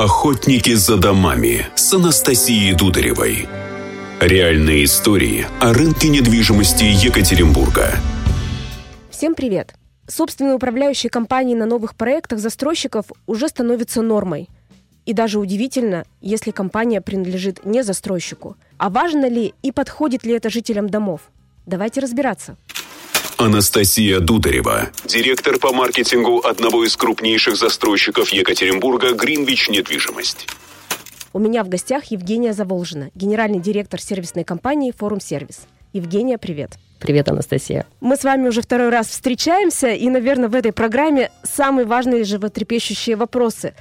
Охотники 0.00 0.74
за 0.74 0.96
домами 0.96 1.66
с 1.74 1.92
Анастасией 1.92 2.72
Дударевой. 2.72 3.48
Реальные 4.20 4.84
истории 4.84 5.44
о 5.60 5.72
рынке 5.72 6.08
недвижимости 6.08 6.84
Екатеринбурга. 6.84 7.94
Всем 9.10 9.34
привет! 9.34 9.74
Собственные 10.06 10.54
управляющие 10.54 11.10
компании 11.10 11.56
на 11.56 11.66
новых 11.66 11.96
проектах 11.96 12.38
застройщиков 12.38 13.06
уже 13.26 13.48
становятся 13.48 14.00
нормой. 14.00 14.48
И 15.04 15.14
даже 15.14 15.40
удивительно, 15.40 16.04
если 16.20 16.52
компания 16.52 17.00
принадлежит 17.00 17.64
не 17.64 17.82
застройщику. 17.82 18.56
А 18.76 18.90
важно 18.90 19.28
ли 19.28 19.52
и 19.62 19.72
подходит 19.72 20.22
ли 20.22 20.32
это 20.32 20.48
жителям 20.48 20.88
домов? 20.88 21.22
Давайте 21.66 22.00
разбираться. 22.00 22.56
Анастасия 23.38 24.18
Дударева, 24.18 24.90
директор 25.04 25.60
по 25.60 25.72
маркетингу 25.72 26.40
одного 26.40 26.84
из 26.84 26.96
крупнейших 26.96 27.56
застройщиков 27.56 28.30
Екатеринбурга 28.30 29.12
«Гринвич 29.12 29.68
Недвижимость». 29.68 30.48
У 31.32 31.38
меня 31.38 31.62
в 31.62 31.68
гостях 31.68 32.06
Евгения 32.06 32.52
Заволжина, 32.52 33.12
генеральный 33.14 33.60
директор 33.60 34.00
сервисной 34.00 34.42
компании 34.42 34.90
«Форум 34.90 35.20
Сервис». 35.20 35.68
Евгения, 35.92 36.36
привет. 36.36 36.72
Привет, 36.98 37.28
Анастасия. 37.28 37.86
Мы 38.00 38.16
с 38.16 38.24
вами 38.24 38.48
уже 38.48 38.60
второй 38.60 38.88
раз 38.88 39.06
встречаемся, 39.06 39.90
и, 39.90 40.08
наверное, 40.10 40.48
в 40.48 40.56
этой 40.56 40.72
программе 40.72 41.30
самые 41.44 41.86
важные 41.86 42.24
животрепещущие 42.24 43.14
вопросы. 43.14 43.74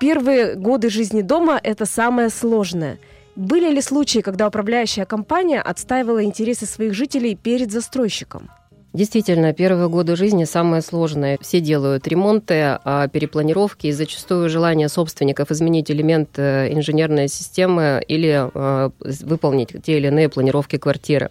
Первые 0.00 0.56
годы 0.56 0.90
жизни 0.90 1.20
дома– 1.20 1.60
это 1.62 1.86
самое 1.86 2.30
сложное. 2.30 2.98
Были 3.36 3.70
ли 3.70 3.80
случаи, 3.80 4.18
когда 4.18 4.48
управляющая 4.48 5.04
компания 5.04 5.60
отстаивала 5.60 6.24
интересы 6.24 6.66
своих 6.66 6.94
жителей 6.94 7.36
перед 7.36 7.70
застройщиком? 7.70 8.50
Действительно, 8.94 9.52
первые 9.52 9.88
годы 9.88 10.14
жизни 10.14 10.44
самые 10.44 10.80
сложные. 10.80 11.36
Все 11.40 11.60
делают 11.60 12.06
ремонты, 12.06 12.78
а 12.84 13.08
перепланировки 13.08 13.88
и 13.88 13.92
зачастую 13.92 14.48
желание 14.48 14.88
собственников 14.88 15.50
изменить 15.50 15.90
элемент 15.90 16.38
э, 16.38 16.72
инженерной 16.72 17.26
системы 17.26 18.00
или 18.06 18.48
э, 18.54 18.90
выполнить 19.00 19.74
те 19.82 19.96
или 19.96 20.06
иные 20.06 20.28
планировки 20.28 20.78
квартиры. 20.78 21.30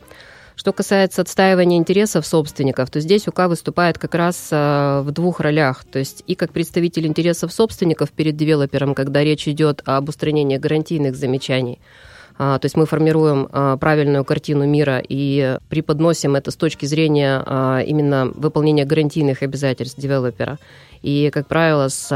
Что 0.58 0.73
касается 0.73 1.22
отстаивания 1.22 1.78
интересов 1.78 2.28
собственников, 2.28 2.92
то 2.92 3.00
здесь 3.00 3.30
УК 3.30 3.47
выступает 3.47 3.98
как 3.98 4.14
раз 4.14 4.50
э, 4.52 5.02
в 5.05 5.11
двух 5.11 5.39
ролях. 5.39 5.86
То 5.86 6.00
есть 6.00 6.22
и 6.27 6.36
как 6.36 6.52
представитель 6.52 7.08
интересов 7.08 7.53
собственников 7.53 8.11
перед 8.11 8.36
девелопером, 8.36 8.94
когда 8.94 9.23
речь 9.23 9.48
идет 9.48 9.81
об 9.86 10.09
устранении 10.09 10.58
гарантийных 10.58 11.16
замечаний– 11.16 11.80
то 12.38 12.59
есть 12.64 12.76
мы 12.76 12.86
формируем 12.86 13.48
а, 13.52 13.78
правильную 13.78 14.26
картину 14.26 14.66
мира 14.66 15.02
и 15.08 15.58
преподносим 15.70 16.36
это 16.36 16.52
с 16.52 16.56
точки 16.56 16.86
зрения 16.86 17.44
а, 17.45 17.80
именно 17.80 18.31
выполнения 18.36 18.86
гарантийных 18.86 19.44
обязательств 19.44 20.00
девелопера. 20.00 20.58
И, 21.02 21.30
как 21.34 21.48
правило, 21.48 21.89
с 21.89 22.08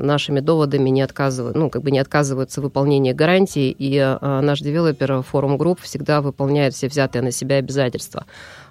нашими 0.00 0.40
доводами 0.40 0.90
не 0.90 1.00
отказывают, 1.02 1.56
ну, 1.56 1.70
как 1.70 1.82
бы 1.82 1.92
не 1.92 2.00
отказываются 2.00 2.60
в 2.60 2.64
выполнении 2.64 3.12
гарантий, 3.12 3.70
и 3.78 4.00
наш 4.20 4.58
девелопер, 4.58 5.22
форум 5.22 5.56
групп, 5.56 5.80
всегда 5.80 6.20
выполняет 6.20 6.74
все 6.74 6.88
взятые 6.88 7.22
на 7.22 7.30
себя 7.30 7.58
обязательства. 7.58 8.24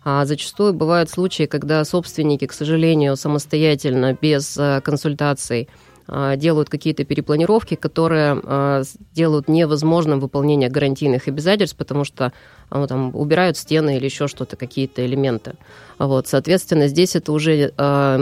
А 0.03 0.25
зачастую 0.25 0.73
бывают 0.73 1.09
случаи, 1.09 1.44
когда 1.44 1.86
собственники, 1.86 2.47
к 2.47 2.52
сожалению, 2.52 3.16
самостоятельно, 3.16 4.17
без 4.22 4.59
консультаций, 4.83 5.69
а, 5.69 5.94
делают 6.08 6.70
какие-то 6.70 7.03
перепланировки, 7.03 7.75
которые 7.75 8.39
а, 8.44 8.84
делают 9.14 9.48
невозможным 9.48 10.20
выполнение 10.20 10.70
гарантийных 10.70 11.28
обязательств, 11.28 11.75
потому 11.78 12.03
что 12.03 12.31
а, 12.70 12.80
ну, 12.80 12.88
там, 12.88 13.16
убирают 13.16 13.58
стены 13.58 13.97
или 13.97 14.06
еще 14.06 14.28
что-то, 14.28 14.56
какие-то 14.56 15.06
элементы. 15.06 15.53
Вот, 15.97 16.28
соответственно, 16.28 16.88
здесь 16.88 17.16
это 17.16 17.31
уже 17.31 17.73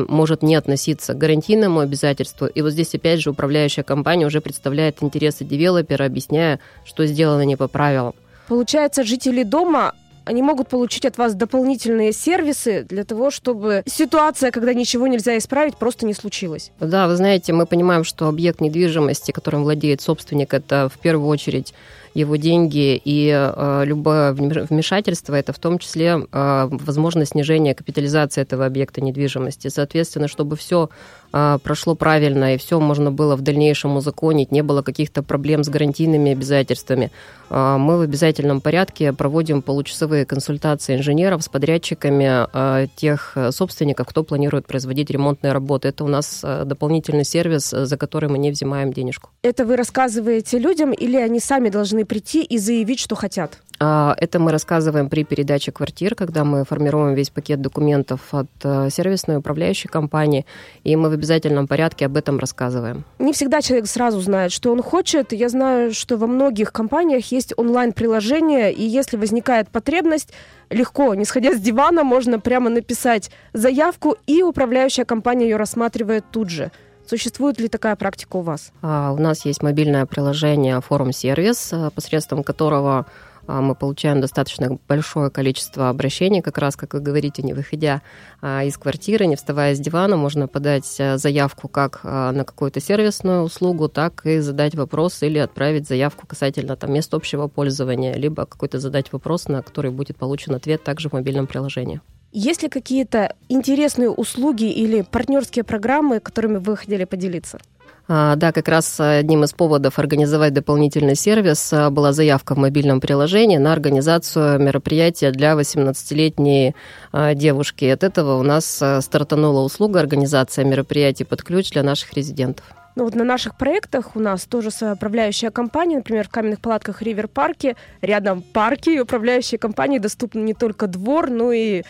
может 0.08 0.44
не 0.44 0.53
относиться 0.53 1.14
к 1.14 1.17
гарантийному 1.17 1.80
обязательству. 1.80 2.45
И 2.45 2.62
вот 2.62 2.72
здесь, 2.72 2.94
опять 2.94 3.20
же, 3.20 3.31
управляющая 3.31 3.84
компания 3.84 4.28
уже 4.28 4.42
представляет 4.42 5.02
интересы 5.02 5.44
девелопера, 5.44 6.06
объясняя, 6.06 6.59
что 6.86 7.06
сделано 7.08 7.42
не 7.42 7.56
по 7.56 7.68
правилам. 7.68 8.14
Получается, 8.47 9.03
жители 9.03 9.44
дома 9.44 9.94
они 10.25 10.41
могут 10.41 10.67
получить 10.67 11.06
от 11.06 11.17
вас 11.17 11.34
дополнительные 11.35 12.13
сервисы 12.13 12.85
для 12.88 13.03
того, 13.03 13.31
чтобы 13.31 13.84
ситуация, 13.85 14.51
когда 14.51 14.73
ничего 14.73 15.07
нельзя 15.07 15.38
исправить, 15.38 15.78
просто 15.78 16.06
не 16.06 16.13
случилась. 16.13 16.72
Да, 16.79 17.07
вы 17.07 17.16
знаете, 17.16 17.53
мы 17.53 17.66
понимаем, 17.66 18.03
что 18.03 18.28
объект 18.28 18.62
недвижимости, 18.62 19.31
которым 19.31 19.63
владеет 19.63 20.01
собственник, 20.01 20.53
это 20.53 20.89
в 20.94 21.00
первую 21.00 21.28
очередь 21.28 21.73
его 22.13 22.35
деньги, 22.35 23.01
и 23.03 23.29
э, 23.34 23.84
любое 23.85 24.34
вмешательство 24.34 25.35
это 25.35 25.51
в 25.53 25.59
том 25.59 25.79
числе 25.79 26.25
э, 26.31 26.68
возможность 26.69 27.31
снижения 27.31 27.74
капитализации 27.74 28.41
этого 28.41 28.66
объекта 28.66 29.01
недвижимости. 29.01 29.68
Соответственно, 29.69 30.28
чтобы 30.28 30.56
все 30.56 30.90
э, 31.34 31.57
прошло 31.63 31.96
правильно 31.96 32.53
и 32.53 32.57
все 32.57 32.79
можно 32.79 33.12
было 33.12 33.35
в 33.35 33.41
дальнейшем 33.41 33.96
узаконить, 33.96 34.51
не 34.51 34.62
было 34.62 34.81
каких-то 34.84 35.24
проблем 35.24 35.63
с 35.63 35.69
гарантийными 35.69 36.31
обязательствами, 36.31 37.12
мы 37.50 37.97
в 38.00 38.01
обязательном 38.01 38.62
порядке 38.62 39.13
проводим 39.13 39.62
получасовые 39.62 40.25
консультации 40.25 40.95
инженеров 40.95 41.44
с 41.44 41.50
подрядчиками 41.50 42.47
тех 42.95 43.38
собственников, 43.51 44.07
кто 44.07 44.24
планирует 44.24 44.66
производить 44.66 45.12
ремонтные 45.12 45.53
работы. 45.53 45.90
Это 45.90 46.03
у 46.03 46.07
нас 46.07 46.41
дополнительный 46.41 47.25
сервис, 47.25 47.69
за 47.69 47.95
который 47.97 48.28
мы 48.28 48.40
не 48.40 48.50
взимаем 48.50 48.91
денежку. 48.91 49.30
Это 49.44 49.66
вы 49.66 49.75
рассказываете 49.75 50.57
людям 50.57 50.94
или 50.94 51.18
они 51.18 51.40
сами 51.40 51.69
должны 51.69 52.03
должны 52.03 52.06
прийти 52.06 52.44
и 52.44 52.59
заявить, 52.59 53.00
что 53.00 53.16
хотят? 53.16 53.59
А, 53.80 54.16
это 54.22 54.40
мы 54.40 54.52
рассказываем 54.52 55.09
при 55.09 55.24
передаче 55.24 55.72
квартир, 55.72 56.16
когда 56.16 56.44
мы 56.44 56.64
формируем 56.64 57.16
весь 57.16 57.30
пакет 57.30 57.62
документов 57.62 58.19
от 58.31 58.47
э, 58.64 58.90
сервисной 58.90 59.38
управляющей 59.38 59.90
компании, 59.90 60.46
и 60.86 60.96
мы 60.96 61.09
в 61.09 61.13
обязательном 61.13 61.68
порядке 61.68 62.06
об 62.06 62.16
этом 62.16 62.40
рассказываем. 62.40 63.03
Не 63.19 63.31
всегда 63.31 63.62
человек 63.62 63.88
сразу 63.88 64.22
знает, 64.22 64.52
что 64.52 64.72
он 64.72 64.81
хочет. 64.81 65.34
Я 65.34 65.50
знаю, 65.50 65.94
что 65.94 66.18
во 66.18 66.28
многих 66.28 66.72
компаниях 66.72 67.31
есть 67.31 67.53
онлайн-приложение, 67.58 68.72
и 68.72 68.84
если 68.84 69.18
возникает 69.18 69.69
потребность, 69.69 70.34
легко, 70.69 71.16
не 71.16 71.25
сходя 71.25 71.52
с 71.52 71.59
дивана, 71.59 72.03
можно 72.03 72.40
прямо 72.40 72.69
написать 72.69 73.31
заявку, 73.53 74.16
и 74.28 74.44
управляющая 74.44 75.06
компания 75.06 75.50
ее 75.50 75.58
рассматривает 75.58 76.24
тут 76.31 76.50
же. 76.50 76.72
Существует 77.08 77.59
ли 77.59 77.68
такая 77.68 77.96
практика 77.96 78.38
у 78.38 78.41
вас? 78.41 78.72
А, 78.81 79.12
у 79.12 79.19
нас 79.19 79.46
есть 79.46 79.62
мобильное 79.62 80.06
приложение 80.06 80.80
«Форум-сервис», 80.80 81.72
а, 81.74 81.90
посредством 81.90 82.44
которого 82.44 83.06
а, 83.46 83.62
мы 83.62 83.75
получаем 83.75 84.22
достаточно 84.22 84.80
большое 84.88 85.30
количество 85.30 85.90
обращений, 85.90 86.42
как 86.42 86.58
раз, 86.58 86.78
как 86.78 86.94
вы 86.94 87.02
говорите, 87.02 87.44
не 87.44 87.53
выходя 87.53 88.02
из 88.42 88.78
квартиры, 88.78 89.25
не 89.25 89.36
вставая 89.36 89.75
с 89.75 89.80
дивана, 89.80 90.16
можно 90.16 90.47
подать 90.47 90.86
заявку 91.16 91.68
как 91.68 92.03
на 92.03 92.44
какую-то 92.46 92.80
сервисную 92.80 93.44
услугу, 93.44 93.90
так 93.90 94.25
и 94.25 94.40
задать 94.40 94.75
вопрос 94.75 95.22
или 95.24 95.40
отправить 95.40 95.88
заявку 95.88 96.25
касательно 96.25 96.78
там, 96.78 96.94
мест 96.94 97.13
общего 97.13 97.47
пользования, 97.47 98.16
либо 98.16 98.46
какой-то 98.46 98.80
задать 98.80 99.12
вопрос, 99.12 99.50
на 99.50 99.62
который 99.62 99.92
будет 99.92 100.18
получен 100.18 100.56
ответ 100.56 100.84
также 100.84 101.09
в 101.09 101.13
мобильном 101.13 101.47
приложении. 101.47 102.02
Есть 102.35 102.63
ли 102.63 102.69
какие-то 102.69 103.35
интересные 103.47 104.09
услуги 104.09 104.63
или 104.63 105.01
партнерские 105.01 105.63
программы, 105.63 106.19
которыми 106.19 106.57
вы 106.57 106.75
хотели 106.75 107.03
поделиться? 107.03 107.59
А, 108.07 108.35
да, 108.35 108.51
как 108.51 108.67
раз 108.67 108.99
одним 108.99 109.44
из 109.44 109.53
поводов 109.53 109.99
организовать 109.99 110.51
дополнительный 110.51 111.16
сервис 111.16 111.71
а, 111.71 111.91
была 111.91 112.11
заявка 112.11 112.55
в 112.55 112.57
мобильном 112.57 113.01
приложении 113.01 113.57
на 113.57 113.71
организацию 113.71 114.59
мероприятия 114.59 115.29
для 115.29 115.53
18-летней 115.53 116.75
а, 117.11 117.35
девушки. 117.35 117.85
От 117.85 118.03
этого 118.03 118.39
у 118.39 118.44
нас 118.44 118.81
стартанула 119.01 119.61
услуга 119.61 120.00
организация 120.00 120.65
мероприятий 120.65 121.25
под 121.25 121.44
ключ 121.44 121.69
для 121.69 121.83
наших 121.83 122.13
резидентов. 122.13 122.65
Ну 122.95 123.03
вот 123.05 123.13
на 123.13 123.23
наших 123.23 123.57
проектах 123.57 124.15
у 124.15 124.19
нас 124.19 124.45
тоже 124.45 124.71
своя 124.71 124.94
управляющая 124.94 125.51
компания, 125.51 125.97
например, 125.97 126.27
в 126.27 126.29
каменных 126.29 126.61
палатках 126.61 127.03
Ривер 127.03 127.27
Парке, 127.27 127.75
рядом 128.01 128.41
парки, 128.41 128.89
и 128.89 129.00
управляющей 129.00 129.59
компании 129.59 130.00
доступен 130.00 130.45
не 130.45 130.55
только 130.55 130.88
двор, 130.88 131.29
но 131.29 131.51
и 131.51 131.83
Э, 131.83 131.88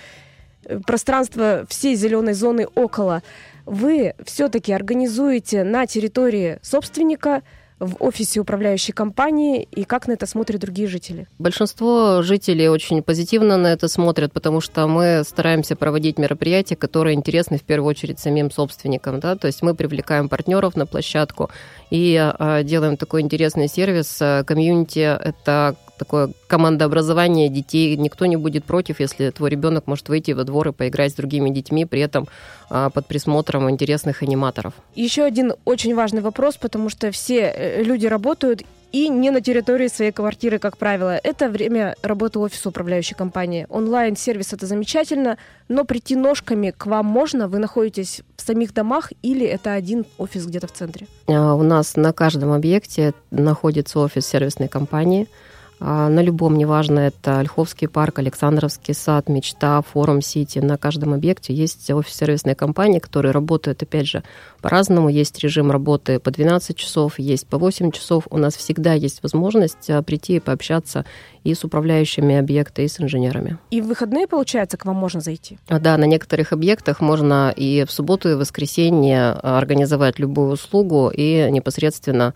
пространство 0.86 1.66
всей 1.70 1.96
зеленой 1.96 2.34
зоны 2.34 2.68
около, 2.76 3.24
вы 3.66 4.14
все-таки 4.26 4.74
организуете 4.74 5.64
на 5.64 5.86
территории 5.86 6.60
собственника 6.62 7.44
в 7.80 7.98
офисе 8.00 8.40
управляющей 8.40 8.94
компании 8.94 9.68
и 9.72 9.84
как 9.84 10.08
на 10.08 10.14
это 10.14 10.26
смотрят 10.26 10.62
другие 10.62 10.88
жители? 10.88 11.28
Большинство 11.40 12.22
жителей 12.22 12.70
очень 12.70 13.02
позитивно 13.04 13.58
на 13.58 13.68
это 13.68 13.88
смотрят, 13.88 14.32
потому 14.32 14.62
что 14.62 14.88
мы 14.88 15.24
стараемся 15.26 15.76
проводить 15.76 16.18
мероприятия, 16.18 16.76
которые 16.76 17.16
интересны 17.16 17.58
в 17.58 17.64
первую 17.64 17.90
очередь 17.90 18.20
самим 18.20 18.52
собственникам. 18.52 19.20
Да? 19.20 19.36
То 19.36 19.48
есть 19.48 19.62
мы 19.62 19.76
привлекаем 19.76 20.30
партнеров 20.30 20.76
на 20.76 20.86
площадку 20.86 21.50
и 21.90 22.16
а, 22.18 22.64
делаем 22.64 22.98
такой 22.98 23.22
интересный 23.22 23.68
сервис. 23.68 24.22
Комьюнити– 24.46 25.00
это 25.24 25.76
такое 26.04 26.32
командообразование 26.48 27.48
детей. 27.48 27.96
Никто 27.96 28.26
не 28.26 28.36
будет 28.36 28.66
против, 28.66 29.00
если 29.00 29.30
твой 29.30 29.50
ребенок 29.50 29.88
может 29.88 30.10
выйти 30.10 30.32
во 30.32 30.44
двор 30.44 30.68
и 30.68 30.72
поиграть 30.72 31.14
с 31.14 31.16
другими 31.16 31.50
детьми, 31.50 31.86
при 31.86 32.02
этом 32.02 32.28
а, 32.70 32.90
под 32.90 33.08
присмотром 33.08 33.70
интересных 33.70 34.22
аниматоров. 34.22 34.74
Еще 34.96 35.24
один 35.24 35.54
очень 35.64 35.96
важный 35.96 36.22
вопрос, 36.22 36.58
потому 36.58 36.90
что 36.90 37.10
все 37.12 37.40
э, 37.40 37.84
люди 37.84 38.06
работают 38.06 38.64
и 38.92 39.10
не 39.10 39.32
на 39.32 39.42
территории 39.42 39.88
своей 39.88 40.12
квартиры, 40.12 40.60
как 40.60 40.78
правило. 40.78 41.20
Это 41.24 41.50
время 41.50 41.96
работы 42.04 42.40
офиса 42.40 42.70
управляющей 42.70 43.16
компании. 43.16 43.66
Онлайн-сервис 43.70 44.54
это 44.54 44.68
замечательно, 44.68 45.38
но 45.70 45.86
прийти 45.86 46.16
ножками 46.16 46.72
к 46.78 46.86
вам 46.86 47.06
можно? 47.06 47.48
Вы 47.48 47.60
находитесь 47.60 48.22
в 48.36 48.42
самих 48.42 48.74
домах 48.74 49.12
или 49.24 49.46
это 49.46 49.74
один 49.74 50.06
офис 50.18 50.46
где-то 50.46 50.68
в 50.68 50.74
центре? 50.74 51.08
А, 51.28 51.56
у 51.56 51.64
нас 51.64 51.96
на 51.96 52.12
каждом 52.12 52.52
объекте 52.52 53.14
находится 53.32 54.00
офис 54.00 54.28
сервисной 54.28 54.68
компании– 54.68 55.28
на 55.84 56.22
любом, 56.22 56.58
неважно, 56.58 57.00
это 57.00 57.40
Ольховский 57.40 57.90
парк, 57.90 58.20
Александровский 58.20 58.94
сад, 58.94 59.28
Мечта, 59.28 59.82
Форум 59.82 60.22
Сити. 60.22 60.60
На 60.60 60.78
каждом 60.78 61.14
объекте 61.14 61.54
есть 61.54 61.92
офис 61.92 62.16
сервисной 62.16 62.56
компании, 62.56 63.00
которые 63.00 63.34
работают, 63.34 63.84
опять 63.84 64.08
же, 64.08 64.24
по-разному. 64.62 65.10
Есть 65.10 65.40
режим 65.44 65.72
работы 65.72 66.20
по 66.20 66.32
12 66.32 66.78
часов, 66.78 67.20
есть 67.20 67.48
по 67.48 67.58
8 67.58 67.92
часов. 67.92 68.28
У 68.30 68.38
нас 68.38 68.56
всегда 68.56 68.94
есть 68.94 69.22
возможность 69.24 69.90
а, 69.90 70.02
прийти 70.02 70.38
и 70.38 70.40
пообщаться 70.40 71.06
и 71.44 71.54
с 71.54 71.66
управляющими 71.66 72.36
объекта, 72.38 72.82
и 72.82 72.88
с 72.88 73.02
инженерами. 73.02 73.58
И 73.70 73.82
в 73.82 73.88
выходные, 73.88 74.28
получается, 74.28 74.78
к 74.78 74.86
вам 74.86 74.96
можно 74.96 75.20
зайти? 75.20 75.60
А, 75.68 75.80
да, 75.80 75.98
на 75.98 76.06
некоторых 76.06 76.54
объектах 76.54 77.02
можно 77.02 77.54
и 77.56 77.84
в 77.86 77.92
субботу, 77.92 78.30
и 78.30 78.36
в 78.36 78.38
воскресенье 78.38 79.32
организовать 79.32 80.20
любую 80.20 80.52
услугу 80.52 81.12
и 81.14 81.50
непосредственно 81.52 82.28
а, 82.28 82.34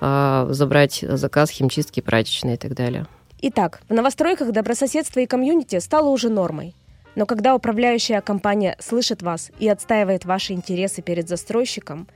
забрать 0.00 1.04
заказ 1.06 1.50
химчистки, 1.50 2.00
прачечной 2.00 2.54
и 2.54 2.56
так 2.56 2.74
далее. 2.74 3.06
Итак, 3.42 3.80
в 3.88 3.94
новостройках 3.94 4.52
добрососедство 4.52 5.20
и 5.20 5.26
комьюнити 5.26 5.78
стало 5.78 6.08
уже 6.10 6.28
нормой. 6.28 6.74
Но 7.14 7.26
когда 7.26 7.54
управляющая 7.54 8.20
компания 8.20 8.76
слышит 8.78 9.22
вас 9.22 9.50
и 9.58 9.68
отстаивает 9.68 10.24
ваши 10.24 10.52
интересы 10.52 11.02
перед 11.02 11.28
застройщиком, 11.28 12.06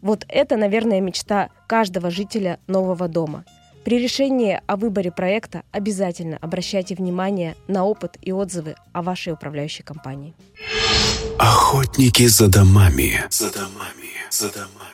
вот 0.00 0.24
это, 0.28 0.56
наверное, 0.56 1.00
мечта 1.00 1.50
каждого 1.66 2.10
жителя 2.10 2.58
нового 2.66 3.06
дома. 3.08 3.44
При 3.84 3.98
решении 3.98 4.60
о 4.66 4.76
выборе 4.76 5.10
проекта 5.10 5.62
обязательно 5.72 6.38
обращайте 6.40 6.94
внимание 6.94 7.56
на 7.66 7.84
опыт 7.84 8.16
и 8.20 8.30
отзывы 8.30 8.76
о 8.92 9.02
вашей 9.02 9.32
управляющей 9.32 9.82
компании. 9.82 10.34
Охотники 11.38 12.26
за 12.26 12.48
домами. 12.48 13.24
За 13.30 13.50
домами. 13.50 14.10
За 14.30 14.52
домами. 14.52 14.89